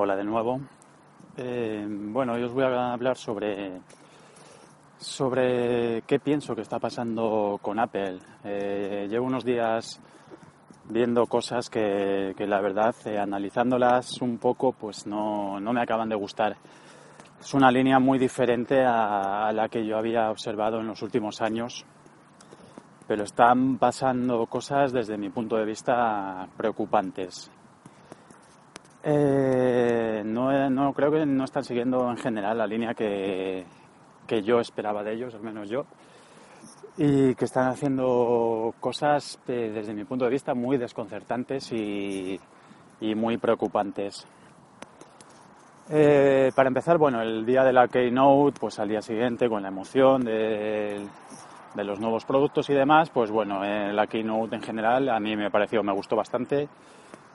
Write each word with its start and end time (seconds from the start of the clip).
Hola 0.00 0.14
de 0.14 0.22
nuevo. 0.22 0.60
Eh, 1.36 1.84
bueno, 1.88 2.34
hoy 2.34 2.44
os 2.44 2.52
voy 2.52 2.62
a 2.62 2.92
hablar 2.92 3.16
sobre, 3.16 3.80
sobre 4.96 6.02
qué 6.02 6.20
pienso 6.20 6.54
que 6.54 6.62
está 6.62 6.78
pasando 6.78 7.58
con 7.60 7.80
Apple. 7.80 8.20
Eh, 8.44 9.08
llevo 9.10 9.26
unos 9.26 9.44
días 9.44 10.00
viendo 10.84 11.26
cosas 11.26 11.68
que, 11.68 12.32
la 12.38 12.60
verdad, 12.60 12.94
eh, 13.06 13.18
analizándolas 13.18 14.22
un 14.22 14.38
poco, 14.38 14.70
pues 14.70 15.04
no, 15.04 15.58
no, 15.58 15.72
me 15.72 15.82
acaban 15.82 16.08
de 16.08 16.14
gustar. 16.14 16.56
Es 17.40 17.52
una 17.54 17.72
línea 17.72 17.98
muy 17.98 18.20
diferente 18.20 18.84
a, 18.84 19.48
a 19.48 19.52
la 19.52 19.68
que 19.68 19.84
yo 19.84 19.98
había 19.98 20.30
observado 20.30 20.78
en 20.78 20.86
los 20.86 21.02
últimos 21.02 21.40
años, 21.40 21.84
pero 23.08 23.24
están 23.24 23.78
pasando 23.78 24.46
cosas 24.46 24.92
desde 24.92 25.18
mi 25.18 25.30
punto 25.30 25.56
de 25.56 25.64
vista 25.64 26.46
preocupantes. 26.56 27.50
Eh, 29.04 30.22
no, 30.24 30.70
no, 30.70 30.92
creo 30.92 31.10
que 31.10 31.24
no 31.24 31.44
están 31.44 31.64
siguiendo 31.64 32.10
en 32.10 32.16
general 32.16 32.58
la 32.58 32.66
línea 32.66 32.94
que, 32.94 33.64
que 34.26 34.42
yo 34.42 34.60
esperaba 34.60 35.04
de 35.04 35.14
ellos, 35.14 35.34
al 35.34 35.42
menos 35.42 35.68
yo, 35.68 35.84
y 36.96 37.34
que 37.36 37.44
están 37.44 37.68
haciendo 37.68 38.74
cosas 38.80 39.38
eh, 39.46 39.70
desde 39.72 39.94
mi 39.94 40.04
punto 40.04 40.24
de 40.24 40.32
vista 40.32 40.54
muy 40.54 40.78
desconcertantes 40.78 41.72
y, 41.72 42.38
y 43.00 43.14
muy 43.14 43.36
preocupantes. 43.38 44.26
Eh, 45.90 46.50
para 46.54 46.68
empezar, 46.68 46.98
bueno, 46.98 47.22
el 47.22 47.46
día 47.46 47.64
de 47.64 47.72
la 47.72 47.88
Keynote, 47.88 48.58
pues 48.60 48.78
al 48.78 48.88
día 48.88 49.00
siguiente, 49.00 49.48
con 49.48 49.62
la 49.62 49.68
emoción 49.68 50.22
de, 50.22 51.06
de 51.74 51.84
los 51.84 51.98
nuevos 51.98 52.26
productos 52.26 52.68
y 52.68 52.74
demás, 52.74 53.08
pues 53.10 53.30
bueno, 53.30 53.62
la 53.62 54.06
Keynote 54.06 54.56
en 54.56 54.62
general 54.62 55.08
a 55.08 55.18
mí 55.20 55.34
me 55.34 55.50
pareció, 55.50 55.82
me 55.82 55.92
gustó 55.92 56.16
bastante 56.16 56.68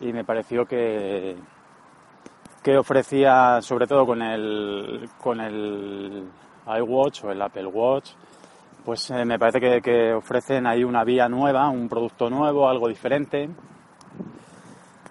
y 0.04 0.12
me 0.12 0.26
pareció 0.26 0.66
que, 0.66 1.36
que 2.62 2.78
ofrecía, 2.78 3.62
sobre 3.62 3.88
todo 3.88 4.06
con 4.06 4.22
el, 4.22 5.10
con 5.22 5.40
el 5.40 6.24
iWatch 6.66 7.24
o 7.24 7.32
el 7.32 7.42
Apple 7.42 7.68
Watch, 7.68 8.12
pues 8.84 9.10
eh, 9.12 9.24
me 9.24 9.40
parece 9.40 9.82
que, 9.82 10.14
ofrecen 10.14 10.68
ahí 10.68 10.84
una 10.84 11.06
vía 11.06 11.30
nueva, 11.30 11.70
un 11.70 11.88
producto 11.88 12.30
nuevo, 12.30 12.68
algo 12.68 12.90
diferente. 12.90 13.50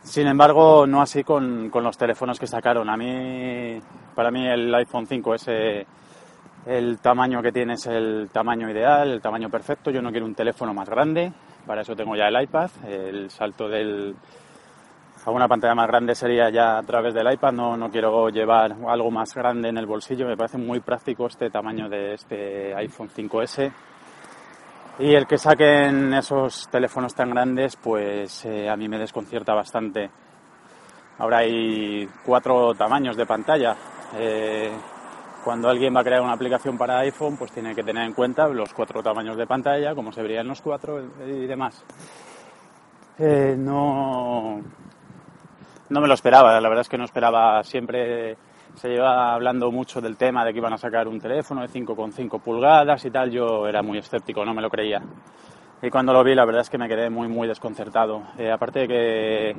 Sin 0.03 0.27
embargo, 0.27 0.87
no 0.87 1.01
así 1.01 1.25
con, 1.25 1.71
con 1.71 1.85
los 1.85 1.97
teléfonos 1.97 2.39
que 2.39 2.47
sacaron. 2.47 2.91
A 2.91 2.97
mí, 2.97 3.81
para 4.15 4.31
mí 4.31 4.47
el 4.47 4.75
iPhone 4.75 5.07
5S, 5.07 5.87
el 6.67 6.99
tamaño 6.99 7.41
que 7.41 7.53
tiene 7.53 7.75
es 7.75 7.87
el 7.87 8.29
tamaño 8.31 8.69
ideal, 8.69 9.11
el 9.11 9.23
tamaño 9.23 9.49
perfecto. 9.49 9.91
Yo 9.91 10.03
no 10.03 10.11
quiero 10.11 10.27
un 10.27 10.35
teléfono 10.35 10.75
más 10.75 10.89
grande, 10.89 11.33
para 11.67 11.81
eso 11.81 11.97
tengo 11.97 12.15
ya 12.15 12.29
el 12.29 12.43
iPad. 12.43 12.71
El 12.87 13.31
salto 13.31 13.69
del, 13.69 14.17
a 15.25 15.31
una 15.31 15.47
pantalla 15.47 15.75
más 15.75 15.87
grande 15.87 16.15
sería 16.15 16.51
ya 16.51 16.79
a 16.79 16.83
través 16.83 17.15
del 17.15 17.33
iPad, 17.33 17.53
no, 17.53 17.77
no 17.77 17.91
quiero 17.91 18.29
llevar 18.29 18.75
algo 18.89 19.11
más 19.11 19.35
grande 19.35 19.69
en 19.69 19.79
el 19.79 19.87
bolsillo, 19.87 20.27
me 20.27 20.37
parece 20.37 20.59
muy 20.59 20.81
práctico 20.81 21.27
este 21.27 21.49
tamaño 21.49 21.89
de 21.89 22.15
este 22.15 22.75
iPhone 22.75 23.09
5S. 23.09 23.73
Y 24.99 25.15
el 25.15 25.27
que 25.27 25.39
saquen 25.39 26.13
esos 26.15 26.69
teléfonos 26.69 27.15
tan 27.15 27.31
grandes, 27.31 27.77
pues 27.77 28.45
eh, 28.45 28.69
a 28.69 28.77
mí 28.77 28.89
me 28.89 28.99
desconcierta 28.99 29.55
bastante. 29.55 30.11
Ahora 31.19 31.39
hay 31.39 32.07
cuatro 32.25 32.75
tamaños 32.75 33.17
de 33.17 33.25
pantalla. 33.25 33.77
Eh, 34.15 34.71
cuando 35.45 35.69
alguien 35.69 35.95
va 35.95 36.01
a 36.01 36.05
crear 36.05 36.21
una 36.21 36.35
aplicación 36.35 36.77
para 36.77 36.99
iPhone, 37.01 37.37
pues 37.37 37.53
tiene 37.53 37.75
que 37.75 37.83
tener 37.83 38.05
en 38.05 38.13
cuenta 38.13 38.49
los 38.49 38.73
cuatro 38.75 39.03
tamaños 39.03 39.37
de 39.37 39.47
pantalla, 39.47 39.95
cómo 39.95 40.13
se 40.13 40.23
verían 40.23 40.47
los 40.47 40.61
cuatro 40.61 41.01
y 41.27 41.47
demás. 41.47 41.85
Eh, 43.19 43.57
no, 43.59 44.61
no 45.93 46.01
me 46.01 46.09
lo 46.09 46.15
esperaba, 46.15 46.59
la 46.59 46.69
verdad 46.69 46.81
es 46.81 46.89
que 46.89 46.97
no 46.97 47.05
esperaba, 47.05 47.63
siempre 47.63 48.37
se 48.75 48.89
lleva 48.89 49.35
hablando 49.35 49.71
mucho 49.71 50.01
del 50.01 50.17
tema 50.17 50.45
de 50.45 50.53
que 50.53 50.59
iban 50.59 50.73
a 50.73 50.79
sacar 50.79 51.07
un 51.07 51.21
teléfono 51.21 51.61
de 51.61 51.69
5,5 51.69 52.41
pulgadas 52.41 53.05
y 53.05 53.11
tal, 53.11 53.31
yo 53.31 53.69
era 53.69 53.83
muy 53.83 53.99
escéptico, 53.99 54.45
no 54.45 54.55
me 54.55 54.63
lo 54.63 54.71
creía. 54.71 55.03
Y 55.83 55.91
cuando 55.91 56.13
lo 56.13 56.25
vi, 56.25 56.35
la 56.35 56.47
verdad 56.47 56.63
es 56.63 56.71
que 56.71 56.79
me 56.79 56.89
quedé 56.89 57.11
muy, 57.11 57.29
muy 57.29 57.47
desconcertado. 57.47 58.23
Eh, 58.39 58.51
aparte 58.51 58.81
de 58.81 58.89
que 58.89 59.57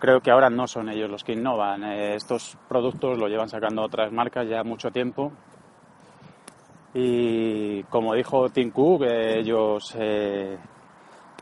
creo 0.00 0.20
que 0.20 0.30
ahora 0.30 0.50
no 0.50 0.66
son 0.66 0.88
ellos 0.88 1.08
los 1.08 1.22
que 1.22 1.34
innovan, 1.34 1.84
eh, 1.84 2.16
estos 2.16 2.56
productos 2.68 3.18
lo 3.18 3.28
llevan 3.28 3.48
sacando 3.48 3.82
otras 3.82 4.10
marcas 4.10 4.48
ya 4.48 4.64
mucho 4.64 4.90
tiempo. 4.90 5.30
Y 6.94 7.84
como 7.84 8.14
dijo 8.14 8.48
Tim 8.50 8.70
Cook, 8.70 9.04
ellos 9.04 9.94
eh, 9.98 10.58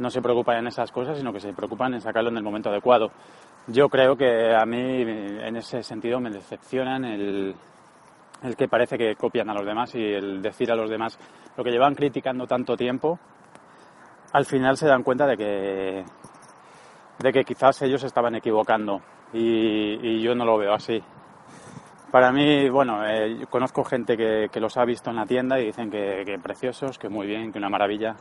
no 0.01 0.09
se 0.09 0.23
preocupan 0.23 0.57
en 0.57 0.67
esas 0.69 0.91
cosas, 0.91 1.19
sino 1.19 1.31
que 1.31 1.41
se 1.41 1.53
preocupan 1.53 1.93
en 1.93 2.01
sacarlo 2.01 2.31
en 2.31 2.37
el 2.39 2.43
momento 2.43 2.71
adecuado. 2.71 3.11
Yo 3.67 3.91
creo 3.91 4.17
que 4.17 4.55
a 4.55 4.65
mí 4.65 5.03
en 5.03 5.57
ese 5.57 5.83
sentido 5.83 6.19
me 6.21 6.31
decepcionan 6.31 7.05
el, 7.05 7.55
el 8.43 8.57
que 8.57 8.67
parece 8.67 8.97
que 8.97 9.15
copian 9.15 9.51
a 9.51 9.55
los 9.55 9.67
demás 9.67 9.95
y 9.95 10.03
el 10.03 10.41
decir 10.41 10.73
a 10.73 10.75
los 10.75 10.89
demás 10.89 11.19
lo 11.55 11.63
que 11.63 11.71
llevan 11.71 11.95
criticando 11.95 12.47
tanto 12.47 12.79
tiempo, 12.79 13.19
al 14.33 14.47
final 14.47 14.79
se 14.79 14.89
dan 14.89 15.03
cuenta 15.03 15.27
de 15.27 15.37
que, 15.37 16.05
de 17.19 17.33
que 17.33 17.45
quizás 17.45 17.83
ellos 17.83 18.03
estaban 18.03 18.35
equivocando 18.35 19.03
y, 19.35 20.23
yo 20.23 20.35
no 20.35 20.47
lo 20.47 20.57
veo 20.57 20.73
así. 20.73 20.99
Para 22.11 22.33
mí, 22.33 22.71
bueno, 22.71 23.07
eh, 23.07 23.47
conozco 23.51 23.85
gente 23.85 24.17
que, 24.17 24.61
los 24.61 24.79
ha 24.79 24.85
visto 24.87 25.11
en 25.11 25.17
la 25.17 25.27
tienda 25.27 25.61
y 25.61 25.67
dicen 25.67 25.91
que 25.91 26.39
preciosos, 26.43 26.99
que 26.99 27.11
muy 27.11 27.27
bien, 27.27 27.53
que 27.53 27.59
una 27.59 27.69
maravilla. 27.69 28.17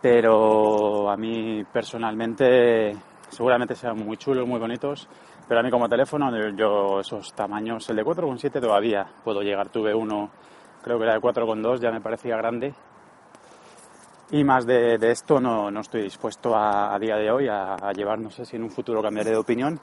Pero 0.00 1.10
a 1.10 1.16
mí 1.16 1.64
personalmente 1.72 2.96
seguramente 3.28 3.74
sean 3.74 3.98
muy 3.98 4.16
chulos, 4.16 4.46
muy 4.46 4.60
bonitos, 4.60 5.08
pero 5.46 5.60
a 5.60 5.62
mí 5.62 5.70
como 5.70 5.88
teléfono 5.88 6.30
yo 6.56 7.00
esos 7.00 7.32
tamaños, 7.34 7.88
el 7.90 7.96
de 7.96 8.04
4,7 8.04 8.60
todavía 8.60 9.06
puedo 9.24 9.42
llegar, 9.42 9.68
tuve 9.68 9.94
uno, 9.94 10.30
creo 10.82 10.98
que 10.98 11.04
era 11.04 11.14
de 11.14 11.20
4,2, 11.20 11.80
ya 11.80 11.90
me 11.90 12.00
parecía 12.00 12.36
grande, 12.36 12.72
y 14.30 14.44
más 14.44 14.66
de, 14.66 14.98
esto 15.10 15.40
no, 15.40 15.70
no, 15.70 15.80
estoy 15.80 16.02
dispuesto 16.02 16.54
a, 16.54 16.98
día 16.98 17.16
de 17.16 17.30
hoy 17.30 17.48
a, 17.48 17.74
a, 17.74 17.92
llevar, 17.92 18.18
no 18.18 18.30
sé 18.30 18.44
si 18.44 18.56
en 18.56 18.62
un 18.62 18.70
futuro 18.70 19.02
cambiaré 19.02 19.30
de 19.30 19.36
opinión, 19.36 19.80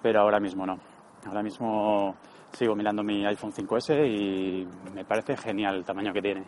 pero 0.00 0.20
ahora 0.20 0.38
mismo 0.38 0.64
no. 0.64 0.78
Ahora 1.26 1.42
mismo 1.42 2.14
sigo 2.52 2.76
mirando 2.76 3.02
mi 3.02 3.26
iPhone 3.26 3.52
5S 3.52 4.06
y 4.06 4.66
me 4.94 5.04
parece 5.04 5.36
genial 5.36 5.76
el 5.76 5.84
tamaño 5.84 6.12
que 6.12 6.22
tiene. 6.22 6.44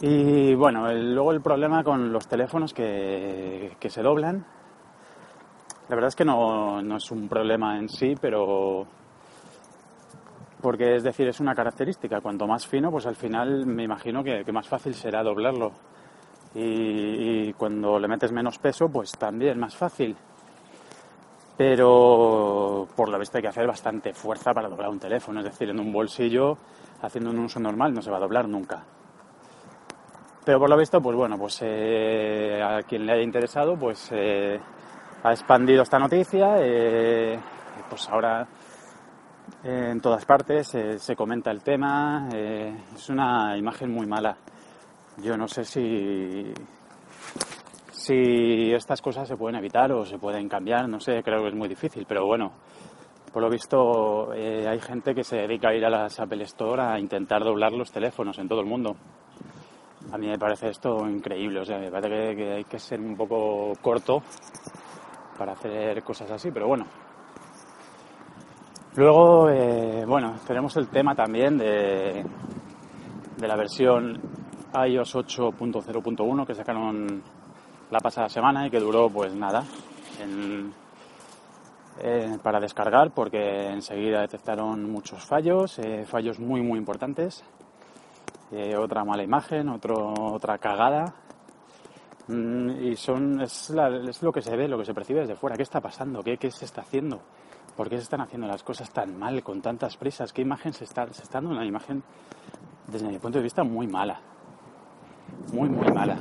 Y 0.00 0.54
bueno, 0.54 0.92
luego 0.92 1.32
el 1.32 1.40
problema 1.40 1.82
con 1.82 2.12
los 2.12 2.28
teléfonos 2.28 2.74
que, 2.74 3.76
se 3.88 4.02
doblan. 4.02 4.44
La 5.88 5.94
verdad 5.94 6.08
es 6.08 6.16
que 6.16 6.24
no, 6.24 6.82
no, 6.82 6.96
es 6.96 7.10
un 7.10 7.28
problema 7.28 7.78
en 7.78 7.88
sí, 7.88 8.14
pero 8.20 8.86
porque 10.60 10.96
es 10.96 11.02
decir, 11.02 11.28
es 11.28 11.40
una 11.40 11.54
característica. 11.54 12.20
Cuanto 12.20 12.46
más 12.46 12.66
fino, 12.66 12.90
pues 12.90 13.06
al 13.06 13.16
final 13.16 13.64
me 13.66 13.84
imagino 13.84 14.22
que, 14.22 14.44
más 14.52 14.68
fácil 14.68 14.94
será 14.94 15.22
doblarlo. 15.22 15.72
Y, 16.54 17.52
cuando 17.54 17.98
le 17.98 18.08
metes 18.08 18.32
menos 18.32 18.58
peso, 18.58 18.88
pues 18.88 19.12
también 19.12 19.58
más 19.58 19.76
fácil. 19.76 20.14
Pero 21.56 22.86
por 22.94 23.08
lo 23.08 23.18
visto 23.18 23.38
hay 23.38 23.42
que 23.42 23.48
hacer 23.48 23.66
bastante 23.66 24.12
fuerza 24.12 24.52
para 24.52 24.68
doblar 24.68 24.90
un 24.90 24.98
teléfono. 24.98 25.40
Es 25.40 25.46
decir, 25.46 25.70
en 25.70 25.80
un 25.80 25.90
bolsillo, 25.90 26.58
haciendo 27.00 27.30
un 27.30 27.38
uso 27.38 27.60
normal, 27.60 27.94
no 27.94 28.02
se 28.02 28.10
va 28.10 28.18
a 28.18 28.20
doblar 28.20 28.46
nunca. 28.46 28.84
Pero 30.46 30.60
por 30.60 30.70
lo 30.70 30.76
visto, 30.76 31.00
pues 31.00 31.16
bueno, 31.16 31.36
pues 31.36 31.58
eh, 31.62 32.62
a 32.62 32.80
quien 32.84 33.04
le 33.04 33.14
haya 33.14 33.22
interesado, 33.22 33.76
pues 33.76 34.10
eh, 34.12 34.56
ha 35.24 35.32
expandido 35.32 35.82
esta 35.82 35.98
noticia. 35.98 36.54
Eh, 36.60 37.36
pues 37.90 38.08
ahora 38.08 38.46
en 39.64 40.00
todas 40.00 40.24
partes 40.24 40.68
se 40.98 41.16
comenta 41.16 41.50
el 41.50 41.64
tema. 41.64 42.28
es 42.32 43.10
una 43.10 43.58
imagen 43.58 43.90
muy 43.90 44.06
mala. 44.06 44.36
Yo 45.16 45.36
no 45.36 45.48
sé 45.48 45.64
si 45.64 46.54
si 47.90 48.72
estas 48.72 49.02
cosas 49.02 49.26
se 49.26 49.36
pueden 49.36 49.56
evitar 49.56 49.90
o 49.90 50.04
se 50.04 50.16
pueden 50.16 50.48
cambiar, 50.48 50.88
no 50.88 51.00
sé, 51.00 51.24
creo 51.24 51.42
que 51.42 51.48
es 51.48 51.54
muy 51.56 51.66
difícil, 51.66 52.06
pero 52.06 52.24
bueno, 52.24 52.52
por 53.32 53.42
lo 53.42 53.50
visto 53.50 54.30
hay 54.30 54.78
gente 54.78 55.12
que 55.12 55.24
se 55.24 55.38
dedica 55.38 55.70
a 55.70 55.74
ir 55.74 55.84
a 55.84 55.90
las 55.90 56.20
Apple 56.20 56.44
Store 56.44 56.82
a 56.82 57.00
intentar 57.00 57.42
doblar 57.42 57.72
los 57.72 57.90
teléfonos 57.90 58.38
en 58.38 58.46
todo 58.46 58.60
el 58.60 58.66
mundo. 58.66 58.94
A 60.12 60.18
mí 60.18 60.28
me 60.28 60.38
parece 60.38 60.68
esto 60.68 61.08
increíble, 61.08 61.60
o 61.60 61.64
sea, 61.64 61.78
me 61.78 61.90
parece 61.90 62.36
que, 62.36 62.52
hay 62.52 62.64
que 62.64 62.78
ser 62.78 63.00
un 63.00 63.16
poco 63.16 63.72
corto 63.80 64.22
para 65.36 65.52
hacer 65.52 66.02
cosas 66.02 66.30
así, 66.30 66.50
pero 66.50 66.68
bueno. 66.68 66.86
Luego, 68.94 69.50
eh, 69.50 70.04
bueno, 70.06 70.36
tenemos 70.46 70.76
el 70.76 70.88
tema 70.88 71.14
también 71.14 71.58
de, 71.58 72.24
de 73.36 73.48
la 73.48 73.56
versión 73.56 74.20
iOS 74.74 75.16
8.0.1 75.16 76.46
que 76.46 76.54
sacaron 76.54 77.22
la 77.90 78.00
pasada 78.00 78.28
semana 78.28 78.66
y 78.66 78.70
que 78.70 78.80
duró 78.80 79.10
pues 79.10 79.34
nada 79.34 79.64
para 82.42 82.60
descargar 82.60 83.10
porque 83.10 83.68
enseguida 83.70 84.20
detectaron 84.20 84.90
muchos 84.90 85.24
fallos, 85.24 85.78
eh, 85.78 86.04
fallos 86.06 86.38
muy 86.38 86.62
muy 86.62 86.78
importantes, 86.78 87.42
otra 88.78 89.04
mala 89.04 89.22
imagen, 89.22 89.68
otro, 89.68 90.14
otra 90.32 90.58
cagada. 90.58 91.14
Mm, 92.28 92.70
y 92.82 92.96
son 92.96 93.40
es, 93.40 93.70
lo 94.22 94.32
que 94.32 94.42
se 94.42 94.56
ve, 94.56 94.66
lo 94.68 94.78
que 94.78 94.84
se 94.84 94.94
percibe 94.94 95.20
desde 95.20 95.36
fuera, 95.36 95.56
qué 95.56 95.62
está 95.62 95.80
pasando, 95.80 96.22
qué, 96.22 96.36
qué 96.36 96.50
se 96.50 96.64
está 96.64 96.80
haciendo, 96.80 97.20
por 97.76 97.88
qué 97.88 97.96
se 97.96 98.02
están 98.02 98.20
haciendo 98.20 98.48
las 98.48 98.62
cosas 98.62 98.90
tan 98.90 99.16
mal, 99.16 99.42
con 99.44 99.62
tantas 99.62 99.96
prisas, 99.96 100.32
qué 100.32 100.42
imagen 100.42 100.72
se 100.72 100.84
está, 100.84 101.06
se 101.12 101.22
está 101.22 101.38
dando 101.40 101.50
una 101.50 101.64
imagen 101.64 102.02
desde 102.88 103.08
mi 103.08 103.18
punto 103.18 103.38
de 103.38 103.44
vista 103.44 103.62
muy 103.62 103.86
mala, 103.86 104.20
muy 105.52 105.68
muy 105.68 105.86
mala. 105.92 106.18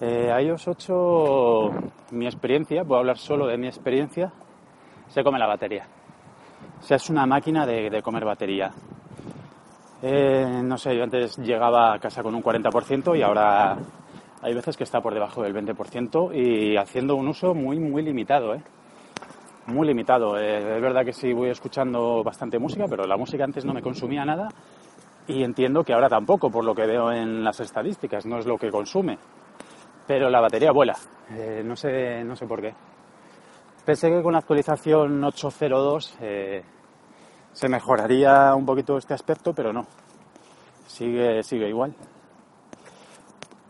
Eh, 0.00 0.30
iOS 0.42 0.68
8, 0.68 1.70
mi 2.10 2.26
experiencia, 2.26 2.82
a 2.82 2.98
hablar 2.98 3.16
solo 3.16 3.46
de 3.46 3.56
mi 3.56 3.66
experiencia, 3.66 4.32
se 5.08 5.24
come 5.24 5.38
la 5.38 5.46
batería. 5.46 5.86
O 6.80 6.82
sea, 6.82 6.96
es 6.98 7.08
una 7.08 7.24
máquina 7.24 7.64
de, 7.64 8.02
comer 8.02 8.24
batería. 8.24 8.72
Eh, 10.02 10.60
no 10.62 10.76
sé, 10.76 10.96
yo 10.96 11.04
antes 11.04 11.36
llegaba 11.38 11.94
a 11.94 11.98
casa 11.98 12.22
con 12.22 12.34
un 12.34 12.42
40% 12.42 13.18
y 13.18 13.22
ahora 13.22 13.76
hay 14.42 14.54
veces 14.54 14.76
que 14.76 14.84
está 14.84 15.00
por 15.00 15.14
debajo 15.14 15.42
del 15.42 15.54
20% 15.54 16.34
y 16.34 16.76
haciendo 16.76 17.16
un 17.16 17.28
uso 17.28 17.54
muy, 17.54 17.78
muy 17.78 18.02
limitado, 18.02 18.54
¿eh? 18.54 18.62
Muy 19.66 19.86
limitado. 19.86 20.38
Eh, 20.38 20.76
es 20.76 20.82
verdad 20.82 21.04
que 21.04 21.12
sí 21.12 21.32
voy 21.32 21.50
escuchando 21.50 22.22
bastante 22.22 22.58
música, 22.58 22.84
pero 22.88 23.04
la 23.06 23.16
música 23.16 23.44
antes 23.44 23.64
no 23.64 23.72
me 23.74 23.82
consumía 23.82 24.24
nada 24.24 24.48
y 25.26 25.42
entiendo 25.42 25.82
que 25.82 25.92
ahora 25.92 26.08
tampoco, 26.08 26.50
por 26.50 26.64
lo 26.64 26.74
que 26.74 26.86
veo 26.86 27.10
en 27.10 27.42
las 27.42 27.58
estadísticas, 27.60 28.26
no 28.26 28.38
es 28.38 28.46
lo 28.46 28.56
que 28.58 28.70
consume 28.70 29.18
pero 30.06 30.30
la 30.30 30.40
batería 30.40 30.72
vuela. 30.72 30.96
Eh, 31.30 31.62
no, 31.64 31.76
sé, 31.76 32.22
no 32.24 32.36
sé 32.36 32.46
por 32.46 32.60
qué. 32.60 32.72
Pensé 33.84 34.08
que 34.10 34.22
con 34.22 34.32
la 34.32 34.38
actualización 34.38 35.22
8.02 35.22 36.16
eh, 36.20 36.62
se 37.56 37.70
mejoraría 37.70 38.54
un 38.54 38.66
poquito 38.66 38.98
este 38.98 39.14
aspecto, 39.14 39.54
pero 39.54 39.72
no. 39.72 39.86
Sigue, 40.86 41.42
sigue 41.42 41.70
igual. 41.70 41.94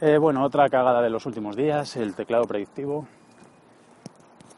Eh, 0.01 0.19
bueno, 0.19 0.43
otra 0.43 0.69
cagada 0.69 1.01
de 1.01 1.09
los 1.09 1.25
últimos 1.25 1.55
días, 1.55 1.95
el 1.97 2.17
teclado 2.17 2.47
predictivo, 2.47 3.07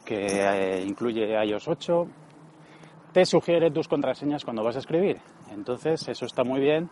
que 0.03 0.83
incluye 0.83 1.45
iOS 1.45 1.67
8. 1.67 2.07
Te 3.13 3.23
sugiere 3.23 3.69
tus 3.69 3.87
contraseñas 3.87 4.43
cuando 4.43 4.63
vas 4.63 4.77
a 4.77 4.79
escribir. 4.79 5.21
Entonces, 5.51 6.07
eso 6.07 6.25
está 6.25 6.43
muy 6.43 6.59
bien 6.59 6.89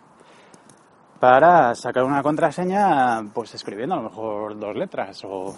para 1.19 1.73
sacar 1.73 2.03
una 2.03 2.21
contraseña, 2.21 3.23
pues 3.33 3.55
escribiendo 3.55 3.95
a 3.95 3.97
lo 3.97 4.09
mejor 4.09 4.59
dos 4.59 4.75
letras 4.75 5.23
o, 5.25 5.57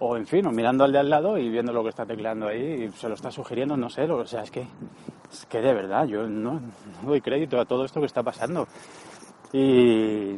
o 0.00 0.16
en 0.16 0.26
fin, 0.26 0.46
o 0.46 0.50
mirando 0.50 0.84
al 0.84 0.92
de 0.92 0.98
al 0.98 1.10
lado 1.10 1.38
y 1.38 1.48
viendo 1.50 1.72
lo 1.72 1.82
que 1.82 1.90
está 1.90 2.06
tecleando 2.06 2.48
ahí 2.48 2.84
y 2.84 2.88
se 2.92 3.08
lo 3.08 3.14
está 3.14 3.30
sugiriendo, 3.30 3.76
no 3.76 3.88
sé, 3.88 4.02
o 4.04 4.26
sea, 4.26 4.42
es 4.42 4.50
que, 4.50 4.66
es 5.30 5.46
que 5.46 5.60
de 5.60 5.74
verdad, 5.74 6.06
yo 6.06 6.26
no, 6.26 6.60
doy 7.02 7.20
crédito 7.20 7.60
a 7.60 7.66
todo 7.66 7.84
esto 7.84 8.00
que 8.00 8.06
está 8.06 8.22
pasando. 8.22 8.66
Y, 9.52 10.36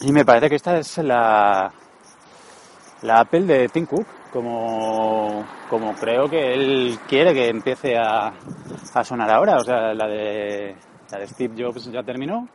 y 0.00 0.12
me 0.12 0.24
parece 0.24 0.48
que 0.48 0.56
esta 0.56 0.78
es 0.78 0.98
la, 0.98 1.72
la 3.02 3.20
Apple 3.20 3.42
de 3.42 3.68
Tim 3.68 3.86
Cook, 3.86 4.06
como, 4.32 5.44
como 5.70 5.94
creo 5.94 6.28
que 6.28 6.52
él 6.54 6.98
quiere 7.08 7.32
que 7.32 7.48
empiece 7.48 7.96
a, 7.96 8.32
a 8.94 9.04
sonar 9.04 9.30
ahora, 9.30 9.56
o 9.56 9.64
sea, 9.64 9.94
la 9.94 10.08
de, 10.08 10.74
la 11.10 11.18
de 11.18 11.26
Steve 11.28 11.54
Jobs 11.56 11.90
ya 11.92 12.02
terminó 12.02 12.48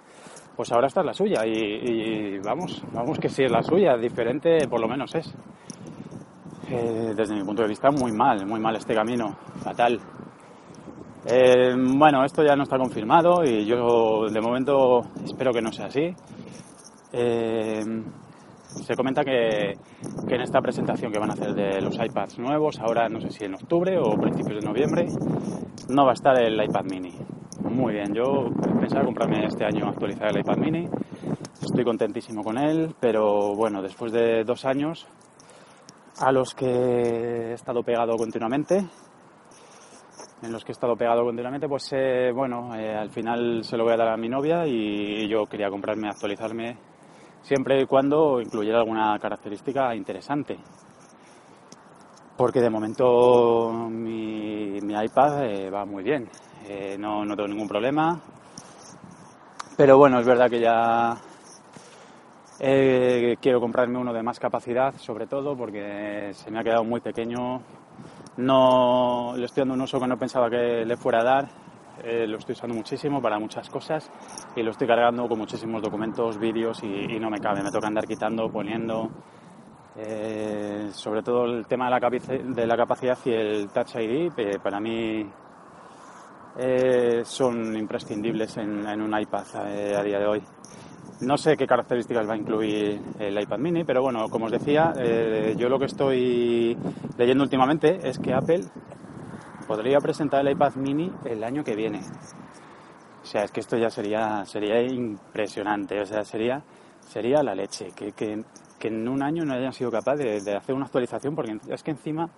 pues 0.57 0.71
ahora 0.71 0.87
esta 0.87 1.01
es 1.01 1.05
la 1.05 1.13
suya 1.13 1.45
y, 1.45 2.39
vamos, 2.39 2.83
vamos 2.91 3.19
que 3.19 3.29
si 3.29 3.43
es 3.43 3.51
la 3.51 3.61
suya, 3.61 3.95
diferente 3.95 4.67
por 4.67 4.81
lo 4.81 4.87
menos 4.87 5.13
es. 5.13 5.31
Eh, 6.69 7.13
desde 7.15 7.33
mi 7.33 7.43
punto 7.45 7.61
de 7.61 7.69
vista 7.69 7.89
muy 7.91 8.11
mal, 8.11 8.45
muy 8.45 8.59
mal 8.59 8.75
este 8.75 8.93
camino, 8.93 9.37
fatal. 9.63 9.97
Eh, 11.25 11.73
bueno, 11.75 12.25
esto 12.25 12.43
ya 12.43 12.57
no 12.57 12.63
está 12.63 12.77
confirmado 12.77 13.41
y 13.45 13.65
yo 13.65 14.25
de 14.29 14.41
momento 14.41 14.99
espero 15.23 15.53
que 15.53 15.61
no 15.61 15.71
sea 15.71 15.85
así. 15.85 16.13
Eh, 17.13 18.03
se 18.65 18.95
comenta 18.95 19.23
que, 19.23 19.77
que, 20.27 20.35
en 20.35 20.41
esta 20.41 20.59
presentación 20.59 21.09
que 21.09 21.19
van 21.19 21.29
a 21.29 21.33
hacer 21.33 21.53
de 21.53 21.81
los 21.81 21.95
iPads 21.95 22.37
nuevos, 22.39 22.79
ahora 22.79 23.07
no 23.07 23.21
sé 23.21 23.29
si 23.31 23.45
en 23.45 23.55
octubre 23.55 23.97
o 23.97 24.17
principios 24.19 24.61
de 24.61 24.67
noviembre, 24.67 25.07
no 25.87 26.03
va 26.03 26.11
a 26.11 26.15
estar 26.15 26.37
el 26.37 26.61
iPad 26.61 26.83
mini. 26.83 27.13
Muy 27.61 27.93
bien, 27.93 28.13
yo 28.13 28.49
pensaba 28.77 29.05
comprarme 29.05 29.45
este 29.45 29.63
año 29.63 29.87
actualizar 29.87 30.29
el 30.31 30.41
iPad 30.41 30.57
mini. 30.57 30.89
Estoy 31.61 31.85
contentísimo 31.85 32.43
con 32.43 32.57
él, 32.57 32.93
pero 32.99 33.55
bueno, 33.55 33.81
después 33.81 34.11
de 34.11 34.43
dos 34.43 34.65
años 34.65 35.07
a 36.19 36.31
los 36.31 36.53
que 36.53 36.65
he 36.65 37.53
estado 37.53 37.83
pegado 37.83 38.15
continuamente, 38.17 38.85
en 40.41 40.51
los 40.51 40.63
que 40.63 40.71
he 40.71 40.73
estado 40.73 40.95
pegado 40.95 41.23
continuamente, 41.23 41.67
pues 41.67 41.89
eh, 41.93 42.31
bueno, 42.33 42.75
eh, 42.75 42.95
al 42.95 43.09
final 43.09 43.63
se 43.63 43.77
lo 43.77 43.83
voy 43.83 43.93
a 43.93 43.97
dar 43.97 44.09
a 44.09 44.17
mi 44.17 44.29
novia 44.29 44.65
y 44.65 45.27
yo 45.27 45.45
quería 45.45 45.69
comprarme, 45.69 46.09
actualizarme 46.09 46.77
siempre 47.41 47.81
y 47.81 47.85
cuando 47.85 48.41
incluyera 48.41 48.79
alguna 48.79 49.17
característica 49.19 49.95
interesante. 49.95 50.57
Porque 52.35 52.61
de 52.61 52.69
momento 52.69 53.89
mi, 53.89 54.77
iPad 54.77 55.43
eh, 55.43 55.69
va 55.71 55.85
muy 55.85 56.03
bien. 56.03 56.29
No, 56.99 57.23
no 57.23 57.35
tengo 57.35 57.47
ningún 57.47 57.67
problema. 57.67 58.19
Pero 59.75 59.97
bueno, 59.97 60.19
es 60.19 60.27
verdad 60.27 60.49
que 60.49 60.59
ya 60.59 61.17
eh, 62.59 63.37
quiero 63.41 63.59
comprarme 63.59 63.97
uno 63.97 64.13
de 64.13 64.23
más 64.23 64.39
capacidad, 64.39 64.95
sobre 64.97 65.27
todo 65.27 65.55
porque 65.55 66.31
se 66.33 66.51
me 66.51 66.59
ha 66.59 66.63
quedado 66.63 66.83
muy 66.83 67.01
pequeño. 67.01 67.61
No 68.37 69.33
le 69.35 69.45
estoy 69.45 69.61
dando 69.61 69.75
un 69.75 69.81
uso 69.81 69.99
que 69.99 70.07
no 70.07 70.17
pensaba 70.17 70.49
que 70.49 70.85
le 70.85 70.97
fuera 70.97 71.21
a 71.21 71.23
dar. 71.23 71.47
Eh, 72.03 72.27
lo 72.27 72.37
estoy 72.37 72.53
usando 72.53 72.75
muchísimo 72.75 73.21
para 73.21 73.39
muchas 73.39 73.69
cosas 73.69 74.09
y 74.55 74.61
lo 74.61 74.71
estoy 74.71 74.87
cargando 74.87 75.27
con 75.27 75.39
muchísimos 75.39 75.81
documentos, 75.81 76.37
vídeos 76.37 76.83
y, 76.83 77.19
no 77.19 77.29
me 77.29 77.39
cabe. 77.39 77.63
Me 77.63 77.71
toca 77.71 77.87
andar 77.87 78.05
quitando, 78.05 78.49
poniendo. 78.49 79.09
sobre 80.91 81.23
todo 81.23 81.45
el 81.45 81.65
tema 81.65 81.89
de 81.89 81.99
la, 81.99 82.09
de 82.09 82.67
la 82.67 82.77
capacidad 82.77 83.17
y 83.25 83.31
el 83.31 83.69
Touch 83.69 83.95
ID, 83.95 84.31
para 84.61 84.79
mí 84.79 85.27
eh, 86.59 87.21
son 87.23 87.77
imprescindibles 87.77 88.57
en, 88.57 88.99
un 88.99 89.19
iPad 89.19 89.45
eh, 89.67 89.95
a 89.95 90.01
día 90.01 90.17
de 90.17 90.25
hoy. 90.25 90.43
No 91.19 91.35
sé 91.35 91.57
qué 91.57 91.65
características 91.65 92.29
va 92.29 92.33
a 92.33 92.37
incluir 92.37 93.01
el 93.19 93.41
iPad 93.41 93.57
mini, 93.57 93.83
pero 93.83 94.03
bueno, 94.03 94.29
como 94.29 94.45
os 94.45 94.51
decía, 94.51 94.93
eh, 94.97 95.55
yo 95.57 95.67
lo 95.67 95.79
que 95.79 95.85
estoy 95.85 96.77
leyendo 97.17 97.43
últimamente 97.43 98.07
es 98.07 98.19
que 98.19 98.33
Apple 98.33 98.61
podría 99.67 99.99
presentar 99.99 100.45
el 100.45 100.53
iPad 100.53 100.75
mini 100.75 101.11
el 101.25 101.43
año 101.43 101.63
que 101.63 101.75
viene. 101.75 102.01
O 103.23 103.25
sea, 103.25 103.43
es 103.43 103.51
que 103.51 103.61
esto 103.61 103.77
ya 103.77 103.89
sería, 103.89 104.45
sería 104.45 104.81
impresionante, 104.81 105.99
o 105.99 106.05
sea, 106.05 106.23
sería, 106.23 106.61
sería 107.01 107.41
la 107.41 107.55
leche, 107.55 107.91
que, 107.95 108.11
que, 108.11 108.43
en 108.87 109.07
un 109.09 109.23
año 109.23 109.43
no 109.43 109.53
hayan 109.53 109.73
sido 109.73 109.91
capaces 109.91 110.45
de 110.45 110.55
hacer 110.55 110.75
una 110.75 110.85
actualización, 110.85 111.35
porque 111.35 111.57
es 111.67 111.83
que 111.83 111.91
encima 111.91 112.29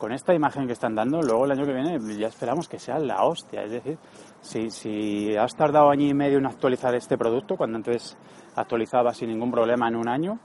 con 0.00 0.12
esta 0.12 0.32
imagen 0.32 0.66
que 0.66 0.72
están 0.72 0.94
dando, 0.94 1.20
luego 1.20 1.44
el 1.44 1.50
año 1.50 1.66
que 1.66 1.74
viene 1.74 1.98
ya 2.16 2.28
esperamos 2.28 2.66
que 2.66 2.78
sea 2.78 2.98
la 2.98 3.22
hostia. 3.22 3.64
Es 3.64 3.70
decir, 3.70 3.98
si, 4.40 4.70
si 4.70 5.36
has 5.36 5.54
tardado 5.54 5.90
año 5.90 6.06
y 6.06 6.14
medio 6.14 6.38
en 6.38 6.46
actualizar 6.46 6.94
este 6.94 7.18
producto, 7.18 7.54
cuando 7.54 7.76
antes 7.76 8.16
actualizaba 8.56 9.12
sin 9.12 9.28
ningún 9.28 9.50
problema 9.50 9.88
en 9.88 9.96
un 9.96 10.08
año, 10.08 10.38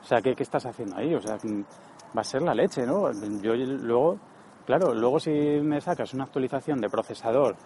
o 0.00 0.04
sea, 0.04 0.20
¿qué, 0.22 0.36
estás 0.38 0.64
haciendo 0.64 0.96
ahí? 0.96 1.12
O 1.12 1.20
sea, 1.20 1.38
va 2.16 2.20
a 2.20 2.24
ser 2.24 2.42
la 2.42 2.54
leche, 2.54 2.86
¿no? 2.86 3.10
Yo 3.42 3.56
luego, 3.56 4.20
claro, 4.64 4.94
luego 4.94 5.18
si 5.18 5.32
me 5.32 5.80
sacas 5.80 6.14
una 6.14 6.22
actualización 6.22 6.80
de 6.80 6.88
procesador 6.88 7.56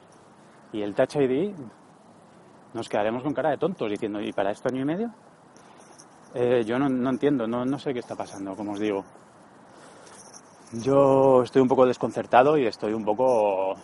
y 0.72 0.80
el 0.80 0.94
Touch 0.94 1.16
ID, 1.16 1.52
nos 2.72 2.88
quedaremos 2.88 3.22
con 3.22 3.34
cara 3.34 3.50
de 3.50 3.58
tontos 3.58 3.90
diciendo, 3.90 4.18
¿y 4.22 4.32
para 4.32 4.50
esto 4.50 4.70
año 4.70 4.80
y 4.80 4.86
medio? 4.86 5.10
Eh, 6.32 6.64
yo 6.64 6.78
no, 6.78 6.88
no 6.88 7.10
entiendo, 7.10 7.46
no, 7.46 7.66
no 7.66 7.78
sé 7.78 7.92
qué 7.92 7.98
está 7.98 8.16
pasando, 8.16 8.56
como 8.56 8.72
os 8.72 8.80
digo. 8.80 9.04
Yo 10.72 11.42
estoy 11.42 11.62
un 11.62 11.66
poco 11.66 11.84
desconcertado 11.84 12.56
y 12.56 12.64
estoy 12.64 12.92
un 12.92 13.04
poco 13.04 13.74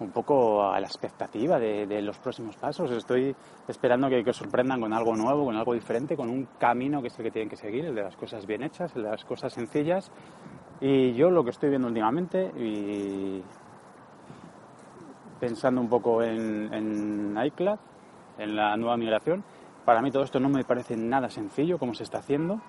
un 0.00 0.10
poco 0.10 0.64
a 0.64 0.78
la 0.80 0.86
expectativa 0.86 1.58
de, 1.58 2.02
los 2.02 2.18
próximos 2.18 2.56
pasos. 2.56 2.90
Estoy 2.90 3.34
esperando 3.68 4.10
que, 4.10 4.22
os 4.28 4.36
sorprendan 4.36 4.80
con 4.80 4.92
algo 4.92 5.16
nuevo, 5.16 5.46
con 5.46 5.56
algo 5.56 5.72
diferente, 5.72 6.14
con 6.14 6.28
un 6.28 6.46
camino 6.58 7.00
que 7.00 7.08
es 7.08 7.18
el 7.18 7.24
que 7.24 7.30
tienen 7.30 7.48
que 7.48 7.56
seguir, 7.56 7.86
el 7.86 7.94
de 7.94 8.02
las 8.02 8.16
cosas 8.16 8.44
bien 8.44 8.64
hechas, 8.64 8.94
el 8.96 9.04
de 9.04 9.10
las 9.10 9.24
cosas 9.24 9.52
sencillas. 9.52 10.10
Y 10.80 11.14
yo 11.14 11.30
lo 11.30 11.42
que 11.42 11.50
estoy 11.50 11.70
viendo 11.70 11.88
últimamente 11.88 12.52
y 12.58 13.42
pensando 15.40 15.80
un 15.80 15.88
poco 15.88 16.22
en, 16.22 16.74
en 16.74 17.38
iCloud, 17.46 17.78
en 18.38 18.56
la 18.56 18.76
nueva 18.76 18.98
migración, 18.98 19.42
para 19.86 20.02
mí 20.02 20.10
todo 20.10 20.24
esto 20.24 20.38
no 20.38 20.50
me 20.50 20.64
parece 20.64 20.96
nada 20.96 21.30
sencillo 21.30 21.78
como 21.78 21.94
se 21.94 22.02
está 22.02 22.18
haciendo 22.18 22.60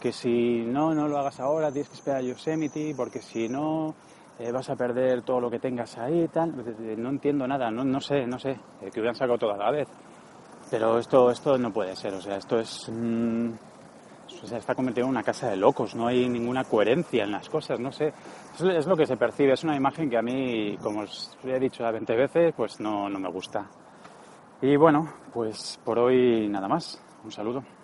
que 0.00 0.12
si 0.12 0.62
no, 0.64 0.94
no 0.94 1.08
lo 1.08 1.18
hagas 1.18 1.40
ahora, 1.40 1.70
tienes 1.70 1.88
que 1.88 1.96
esperar 1.96 2.20
a 2.20 2.22
Yosemite, 2.22 2.94
porque 2.96 3.20
si 3.20 3.48
no, 3.48 3.94
eh, 4.38 4.52
vas 4.52 4.70
a 4.70 4.76
perder 4.76 5.22
todo 5.22 5.40
lo 5.40 5.50
que 5.50 5.58
tengas 5.58 5.98
ahí 5.98 6.24
y 6.24 6.28
tal. 6.28 6.54
No 6.96 7.10
entiendo 7.10 7.46
nada, 7.46 7.70
no, 7.70 7.84
no 7.84 8.00
sé, 8.00 8.26
no 8.26 8.38
sé, 8.38 8.50
eh, 8.50 8.90
que 8.92 9.00
hubieran 9.00 9.14
sacado 9.14 9.38
todo 9.38 9.52
a 9.52 9.56
la 9.56 9.70
vez. 9.70 9.88
Pero 10.70 10.98
esto, 10.98 11.30
esto 11.30 11.56
no 11.58 11.72
puede 11.72 11.96
ser, 11.96 12.14
o 12.14 12.20
sea, 12.20 12.36
esto 12.36 12.58
es... 12.58 12.90
Mm, 12.90 13.50
se 14.28 14.56
está 14.56 14.74
convirtiendo 14.74 15.08
en 15.08 15.16
una 15.16 15.22
casa 15.22 15.48
de 15.48 15.56
locos, 15.56 15.94
no 15.94 16.06
hay 16.06 16.28
ninguna 16.28 16.62
coherencia 16.64 17.24
en 17.24 17.32
las 17.32 17.48
cosas, 17.48 17.80
no 17.80 17.90
sé. 17.90 18.12
Es, 18.60 18.86
lo 18.86 18.96
que 18.96 19.06
se 19.06 19.16
percibe, 19.16 19.54
es 19.54 19.64
una 19.64 19.74
imagen 19.74 20.08
que 20.08 20.18
a 20.18 20.22
mí, 20.22 20.76
como 20.82 21.00
os 21.00 21.36
he 21.42 21.58
dicho 21.58 21.82
ya 21.82 21.90
20 21.90 22.14
veces, 22.14 22.54
pues 22.56 22.78
no, 22.78 23.08
no 23.08 23.18
me 23.18 23.28
gusta. 23.30 23.66
Y 24.60 24.76
bueno, 24.76 25.08
pues 25.32 25.80
por 25.84 25.98
hoy 25.98 26.48
nada 26.48 26.68
más. 26.68 27.00
Un 27.24 27.32
saludo. 27.32 27.77